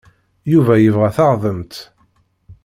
[0.51, 1.73] Yuba yebɣa taɣdemt.